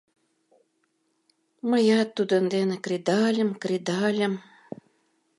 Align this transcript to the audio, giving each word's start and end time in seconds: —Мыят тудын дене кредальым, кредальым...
—Мыят 1.69 2.09
тудын 2.17 2.43
дене 2.53 2.75
кредальым, 2.85 3.49
кредальым... 3.61 4.33